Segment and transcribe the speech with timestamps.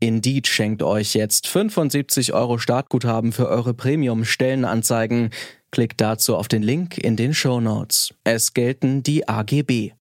[0.00, 5.30] Indeed schenkt euch jetzt 75 Euro Startguthaben für eure Premium-Stellenanzeigen.
[5.70, 8.14] Klickt dazu auf den Link in den Show Notes.
[8.24, 9.92] Es gelten die AGB.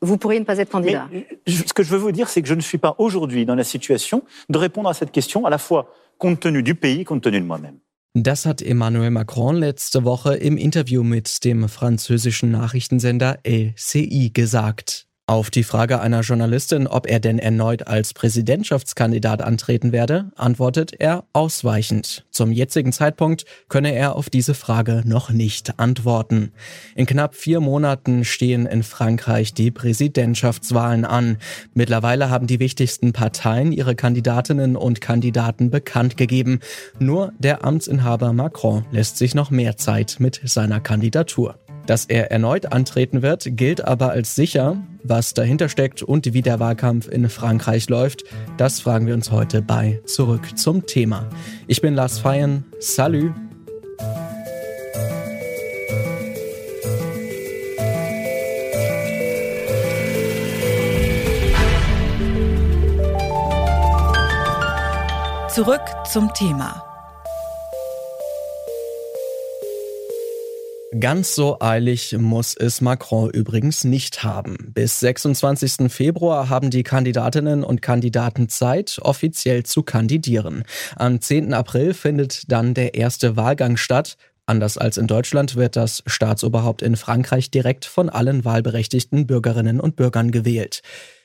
[0.00, 1.08] vous pourriez ne pas être candidat.
[1.12, 3.54] Mais, ce que je veux vous dire, c'est que je ne suis pas aujourd'hui dans
[3.54, 7.22] la situation de répondre à cette question à la fois compte tenu du pays, compte
[7.22, 7.78] tenu de moi-même.
[8.14, 15.06] Das hat Emmanuel Macron letzte Woche im Interview mit dem französischen Nachrichtensender LCI gesagt.
[15.30, 21.22] Auf die Frage einer Journalistin, ob er denn erneut als Präsidentschaftskandidat antreten werde, antwortet er
[21.32, 22.26] ausweichend.
[22.32, 26.50] Zum jetzigen Zeitpunkt könne er auf diese Frage noch nicht antworten.
[26.96, 31.36] In knapp vier Monaten stehen in Frankreich die Präsidentschaftswahlen an.
[31.74, 36.58] Mittlerweile haben die wichtigsten Parteien ihre Kandidatinnen und Kandidaten bekannt gegeben.
[36.98, 41.54] Nur der Amtsinhaber Macron lässt sich noch mehr Zeit mit seiner Kandidatur.
[41.86, 44.76] Dass er erneut antreten wird, gilt aber als sicher.
[45.02, 48.24] Was dahinter steckt und wie der Wahlkampf in Frankreich läuft,
[48.56, 51.28] das fragen wir uns heute bei Zurück zum Thema.
[51.66, 52.64] Ich bin Lars Feyen.
[52.78, 53.32] Salut!
[65.48, 66.89] Zurück zum Thema.
[71.00, 74.72] Ganz so eilig muss es Macron übrigens nicht haben.
[74.74, 75.90] Bis 26.
[75.90, 80.64] Februar haben die Kandidatinnen und Kandidaten Zeit, offiziell zu kandidieren.
[80.96, 81.54] Am 10.
[81.54, 84.18] April findet dann der erste Wahlgang statt.
[84.44, 89.96] Anders als in Deutschland wird das Staatsoberhaupt in Frankreich direkt von allen wahlberechtigten Bürgerinnen und
[89.96, 90.82] Bürgern gewählt.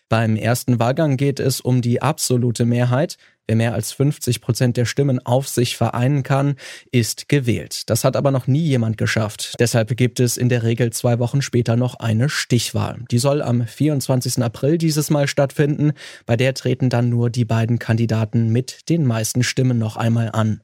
[0.07, 3.17] Beim ersten Wahlgang geht es um die absolute Mehrheit.
[3.47, 6.55] Wer mehr als 50 Prozent der Stimmen auf sich vereinen kann,
[6.91, 7.89] ist gewählt.
[7.89, 9.53] Das hat aber noch nie jemand geschafft.
[9.59, 13.03] Deshalb gibt es in der Regel zwei Wochen später noch eine Stichwahl.
[13.11, 14.41] Die soll am 24.
[14.43, 15.93] April dieses Mal stattfinden.
[16.25, 20.61] Bei der treten dann nur die beiden Kandidaten mit den meisten Stimmen noch einmal an.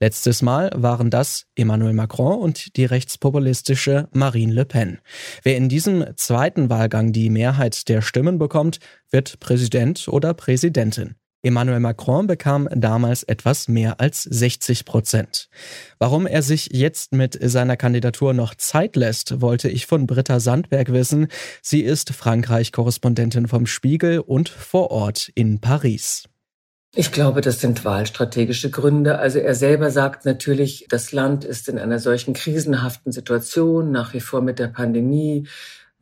[0.00, 4.98] Letztes Mal waren das Emmanuel Macron und die rechtspopulistische Marine Le Pen.
[5.42, 8.80] Wer in diesem zweiten Wahlgang die Mehrheit der Stimmen bekommt,
[9.10, 11.14] wird Präsident oder Präsidentin.
[11.44, 15.48] Emmanuel Macron bekam damals etwas mehr als 60 Prozent.
[15.98, 20.92] Warum er sich jetzt mit seiner Kandidatur noch Zeit lässt, wollte ich von Britta Sandberg
[20.92, 21.28] wissen.
[21.60, 26.24] Sie ist Frankreich-Korrespondentin vom Spiegel und vor Ort in Paris.
[26.96, 29.18] Ich glaube, das sind wahlstrategische Gründe.
[29.18, 34.20] Also er selber sagt natürlich, das Land ist in einer solchen krisenhaften Situation, nach wie
[34.20, 35.48] vor mit der Pandemie.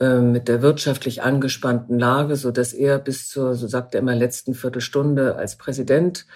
[0.03, 4.17] Ähm, mit der wirtschaftlich angespannten Lage, so dass er bis zur, so sagt er immer,
[4.17, 6.27] letzten Viertelstunde als Präsident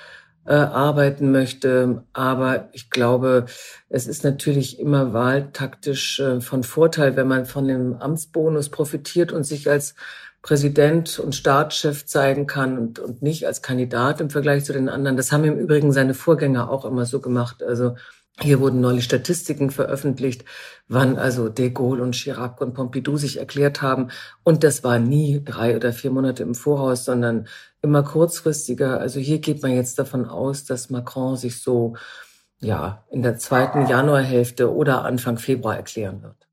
[0.44, 2.04] äh, arbeiten möchte.
[2.12, 3.46] Aber ich glaube,
[3.88, 9.42] es ist natürlich immer wahltaktisch äh, von Vorteil, wenn man von dem Amtsbonus profitiert und
[9.42, 9.96] sich als
[10.42, 15.16] Präsident und Staatschef zeigen kann und, und nicht als Kandidat im Vergleich zu den anderen.
[15.16, 17.64] Das haben im Übrigen seine Vorgänger auch immer so gemacht.
[17.64, 17.96] Also
[18.40, 20.44] hier wurden neulich Statistiken veröffentlicht,
[20.88, 24.08] wann also de Gaulle und Chirac und Pompidou sich erklärt haben.
[24.44, 27.48] Und das war nie drei oder vier Monate im Voraus, sondern
[27.80, 29.00] immer kurzfristiger.
[29.00, 31.96] Also hier geht man jetzt davon aus, dass Macron sich so,
[32.60, 36.45] ja, in der zweiten Januarhälfte oder Anfang Februar erklären wird.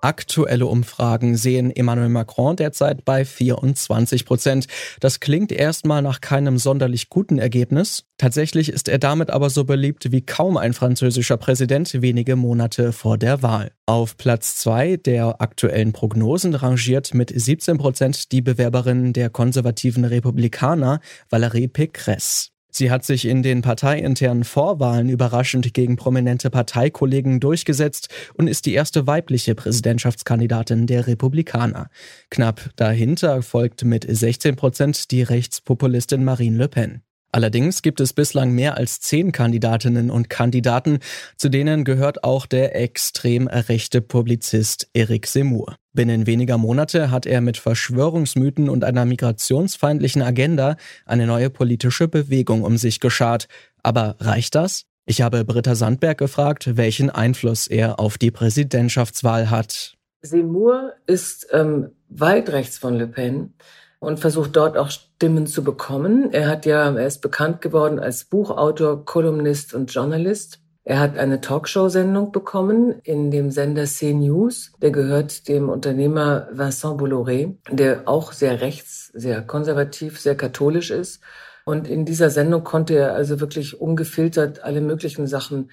[0.00, 4.66] Aktuelle Umfragen sehen Emmanuel Macron derzeit bei 24 Prozent.
[5.00, 8.04] Das klingt erstmal nach keinem sonderlich guten Ergebnis.
[8.18, 13.18] Tatsächlich ist er damit aber so beliebt wie kaum ein französischer Präsident wenige Monate vor
[13.18, 13.72] der Wahl.
[13.86, 21.00] Auf Platz zwei der aktuellen Prognosen rangiert mit 17 Prozent die Bewerberin der konservativen Republikaner
[21.30, 22.55] Valérie Pécresse.
[22.76, 28.74] Sie hat sich in den parteiinternen Vorwahlen überraschend gegen prominente Parteikollegen durchgesetzt und ist die
[28.74, 31.88] erste weibliche Präsidentschaftskandidatin der Republikaner.
[32.28, 37.05] Knapp dahinter folgt mit 16 Prozent die Rechtspopulistin Marine Le Pen.
[37.36, 41.00] Allerdings gibt es bislang mehr als zehn Kandidatinnen und Kandidaten,
[41.36, 45.76] zu denen gehört auch der extrem rechte Publizist Eric Seymour.
[45.92, 52.62] Binnen weniger Monate hat er mit Verschwörungsmythen und einer migrationsfeindlichen Agenda eine neue politische Bewegung
[52.62, 53.48] um sich geschart.
[53.82, 54.84] Aber reicht das?
[55.04, 59.98] Ich habe Britta Sandberg gefragt, welchen Einfluss er auf die Präsidentschaftswahl hat.
[60.22, 63.52] Seymour ist ähm, weit rechts von Le Pen
[63.98, 66.32] und versucht dort auch Stimmen zu bekommen.
[66.32, 70.60] Er hat ja, er ist bekannt geworden als Buchautor, Kolumnist und Journalist.
[70.84, 74.72] Er hat eine Talkshow-Sendung bekommen in dem Sender CNews.
[74.80, 81.20] Der gehört dem Unternehmer Vincent Bolloré, der auch sehr rechts, sehr konservativ, sehr katholisch ist.
[81.64, 85.72] Und in dieser Sendung konnte er also wirklich ungefiltert alle möglichen Sachen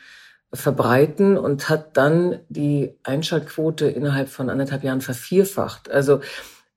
[0.52, 5.92] verbreiten und hat dann die Einschaltquote innerhalb von anderthalb Jahren vervierfacht.
[5.92, 6.22] Also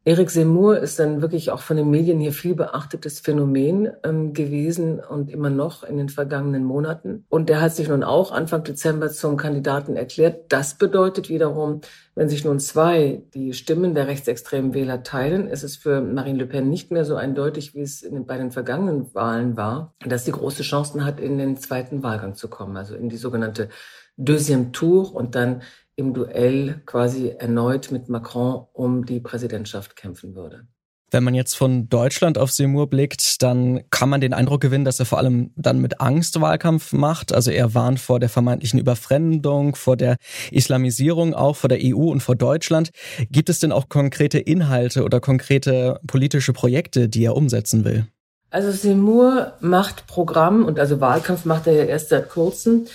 [0.09, 5.01] Eric Seymour ist dann wirklich auch von den Medien hier viel beachtetes Phänomen ähm, gewesen
[5.01, 7.25] und immer noch in den vergangenen Monaten.
[7.29, 10.53] Und der hat sich nun auch Anfang Dezember zum Kandidaten erklärt.
[10.53, 11.81] Das bedeutet wiederum,
[12.15, 16.47] wenn sich nun zwei die Stimmen der rechtsextremen Wähler teilen, ist es für Marine Le
[16.47, 20.31] Pen nicht mehr so eindeutig, wie es in, bei den vergangenen Wahlen war, dass sie
[20.31, 23.71] große Chancen hat, in den zweiten Wahlgang zu kommen, also in die sogenannte
[24.17, 25.63] Deuxième Tour und dann
[25.97, 30.67] im Duell quasi erneut mit Macron um die Präsidentschaft kämpfen würde.
[31.13, 34.99] Wenn man jetzt von Deutschland auf Seymour blickt, dann kann man den Eindruck gewinnen, dass
[34.99, 37.33] er vor allem dann mit Angst Wahlkampf macht.
[37.33, 40.17] Also er warnt vor der vermeintlichen Überfremdung, vor der
[40.51, 42.91] Islamisierung, auch vor der EU und vor Deutschland.
[43.31, 48.09] Gibt es denn auch konkrete Inhalte oder konkrete politische Projekte, die er umsetzen will?
[48.51, 52.87] Also Seymour macht Programm und also Wahlkampf macht er ja erst seit kurzem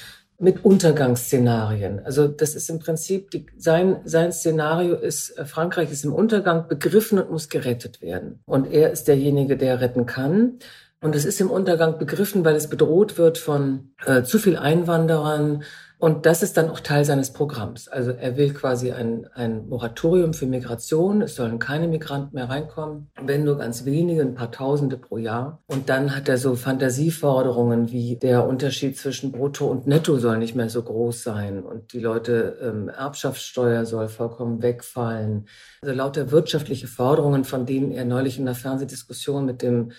[0.42, 2.04] mit Untergangsszenarien.
[2.04, 6.68] Also das ist im Prinzip die, sein sein Szenario ist äh, Frankreich ist im Untergang
[6.68, 10.60] begriffen und muss gerettet werden und er ist derjenige, der retten kann.
[11.00, 15.64] Und es ist im Untergang begriffen, weil es bedroht wird von äh, zu viel Einwanderern,
[16.02, 17.88] und das ist dann auch Teil seines Programms.
[17.88, 21.22] Also er will quasi ein, ein Moratorium für Migration.
[21.22, 25.62] Es sollen keine Migranten mehr reinkommen, wenn nur ganz wenige, ein paar Tausende pro Jahr.
[25.68, 30.56] Und dann hat er so Fantasieforderungen wie der Unterschied zwischen Brutto und Netto soll nicht
[30.56, 35.46] mehr so groß sein und die Leute, ähm, Erbschaftssteuer soll vollkommen wegfallen.
[35.84, 39.92] Also lauter wirtschaftliche Forderungen, von denen er neulich in der Fernsehdiskussion mit dem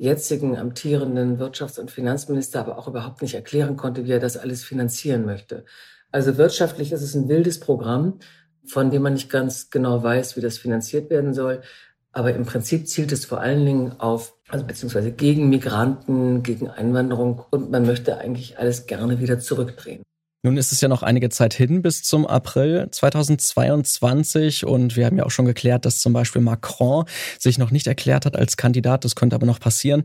[0.00, 4.64] jetzigen amtierenden Wirtschafts- und Finanzminister aber auch überhaupt nicht erklären konnte, wie er das alles
[4.64, 5.66] finanzieren möchte.
[6.10, 8.18] Also wirtschaftlich ist es ein wildes Programm,
[8.64, 11.60] von dem man nicht ganz genau weiß, wie das finanziert werden soll.
[12.12, 17.44] Aber im Prinzip zielt es vor allen Dingen auf, also beziehungsweise gegen Migranten, gegen Einwanderung
[17.50, 20.02] und man möchte eigentlich alles gerne wieder zurückdrehen.
[20.42, 25.18] Nun ist es ja noch einige Zeit hin bis zum April 2022 und wir haben
[25.18, 27.04] ja auch schon geklärt, dass zum Beispiel Macron
[27.38, 29.04] sich noch nicht erklärt hat als Kandidat.
[29.04, 30.04] Das könnte aber noch passieren.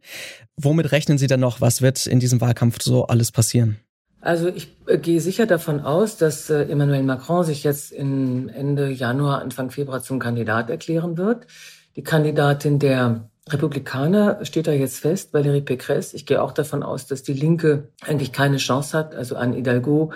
[0.58, 1.62] Womit rechnen Sie denn noch?
[1.62, 3.78] Was wird in diesem Wahlkampf so alles passieren?
[4.20, 9.42] Also ich äh, gehe sicher davon aus, dass äh, Emmanuel Macron sich jetzt Ende Januar,
[9.42, 11.48] Anfang Februar zum Kandidat erklären wird.
[11.96, 16.16] Die Kandidatin der Republikaner steht da jetzt fest, Valérie Pécresse.
[16.16, 19.14] Ich gehe auch davon aus, dass die Linke eigentlich keine Chance hat.
[19.14, 20.14] Also an Hidalgo,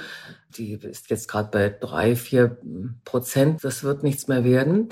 [0.58, 2.58] die ist jetzt gerade bei drei, vier
[3.06, 3.64] Prozent.
[3.64, 4.90] Das wird nichts mehr werden.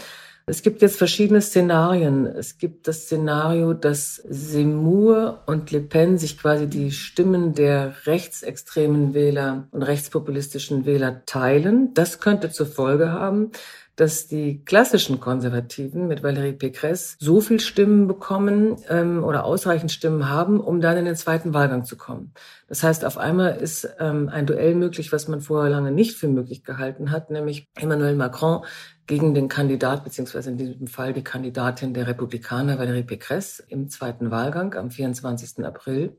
[0.49, 2.25] Es gibt jetzt verschiedene Szenarien.
[2.25, 9.13] Es gibt das Szenario, dass Seymour und Le Pen sich quasi die Stimmen der rechtsextremen
[9.13, 11.93] Wähler und rechtspopulistischen Wähler teilen.
[11.95, 13.51] Das könnte zur Folge haben,
[13.97, 20.29] dass die klassischen Konservativen mit Valérie Pécresse so viel Stimmen bekommen ähm, oder ausreichend Stimmen
[20.29, 22.31] haben, um dann in den zweiten Wahlgang zu kommen.
[22.67, 26.27] Das heißt, auf einmal ist ähm, ein Duell möglich, was man vorher lange nicht für
[26.27, 28.63] möglich gehalten hat, nämlich Emmanuel Macron
[29.07, 34.29] gegen den Kandidat, beziehungsweise in diesem Fall die Kandidatin der Republikaner Valérie Pécresse im zweiten
[34.29, 35.65] Wahlgang am 24.
[35.65, 36.15] April.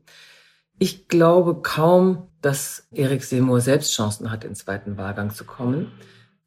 [0.79, 5.93] Ich glaube kaum, dass Eric Seymour selbst Chancen hat, in den zweiten Wahlgang zu kommen.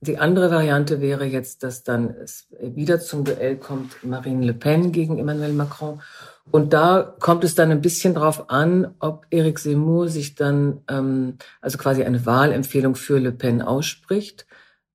[0.05, 4.91] Die andere Variante wäre jetzt, dass dann es wieder zum Duell kommt Marine Le Pen
[4.91, 6.03] gegen Emmanuel Macron.
[6.51, 11.39] Und da kommt es dann ein bisschen drauf an, ob Eric Seymour sich dann, ähm,
[11.61, 14.45] also quasi eine Wahlempfehlung für Le Pen ausspricht.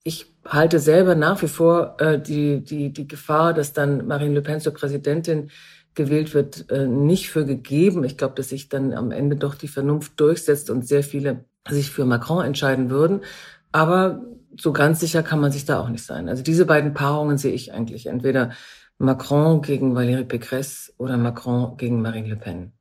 [0.03, 4.41] Ich halte selber nach wie vor äh, die, die, die Gefahr, dass dann Marine Le
[4.41, 5.51] Pen zur Präsidentin
[5.95, 8.03] gewählt wird, äh, nicht für gegeben.
[8.03, 11.91] Ich glaube, dass sich dann am Ende doch die Vernunft durchsetzt und sehr viele sich
[11.91, 13.21] für Macron entscheiden würden.
[13.71, 14.21] Aber
[14.55, 16.29] so ganz sicher kann man sich da auch nicht sein.
[16.29, 18.07] Also diese beiden Paarungen sehe ich eigentlich.
[18.07, 18.51] Entweder
[18.97, 22.71] Macron gegen Valérie Pécresse oder Macron gegen Marine Le Pen.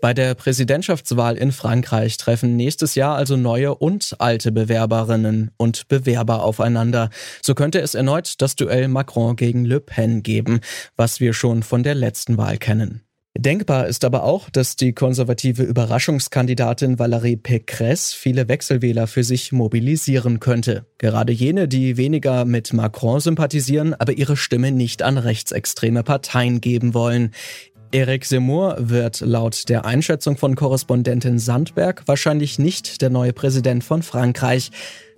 [0.00, 6.44] Bei der Präsidentschaftswahl in Frankreich treffen nächstes Jahr also neue und alte Bewerberinnen und Bewerber
[6.44, 7.10] aufeinander.
[7.42, 10.60] So könnte es erneut das Duell Macron gegen Le Pen geben,
[10.96, 13.05] was wir schon von der letzten Wahl kennen.
[13.38, 20.40] Denkbar ist aber auch, dass die konservative Überraschungskandidatin Valérie Pécresse viele Wechselwähler für sich mobilisieren
[20.40, 20.86] könnte.
[20.98, 26.94] Gerade jene, die weniger mit Macron sympathisieren, aber ihre Stimme nicht an rechtsextreme Parteien geben
[26.94, 27.32] wollen.
[27.92, 34.02] Eric Seymour wird laut der Einschätzung von Korrespondentin Sandberg wahrscheinlich nicht der neue Präsident von
[34.02, 34.70] Frankreich.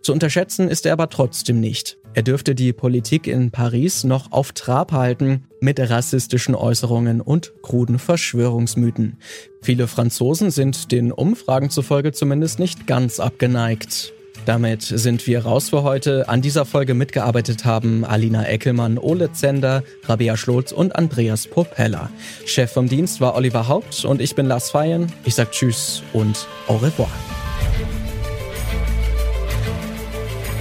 [0.03, 1.99] Zu unterschätzen ist er aber trotzdem nicht.
[2.19, 8.01] Er dürfte die Politik in Paris noch auf Trab halten mit rassistischen Äußerungen und kruden
[8.01, 9.19] Verschwörungsmythen.
[9.63, 14.13] Viele Franzosen sind den Umfragen zufolge zumindest nicht ganz abgeneigt.
[14.47, 16.29] Damit sind wir raus für heute.
[16.29, 22.11] An dieser Folge mitgearbeitet haben Alina Eckelmann, Ole Zender, Rabea Schlotz und Andreas Propeller.
[22.45, 25.13] Chef vom Dienst war Oliver Haupt und ich bin Lars Feyen.
[25.25, 27.13] Ich sag Tschüss und au revoir.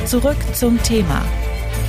[0.05, 1.25] Zurück zum Thema